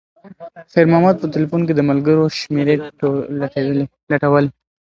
[0.73, 2.75] خیر محمد په تلیفون کې د ملګرو شمېرې
[4.09, 4.47] لټولې.